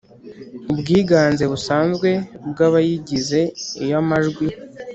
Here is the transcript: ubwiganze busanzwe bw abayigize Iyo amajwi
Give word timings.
ubwiganze 0.71 1.43
busanzwe 1.51 2.09
bw 2.49 2.57
abayigize 2.67 3.41
Iyo 3.83 3.95
amajwi 4.01 4.47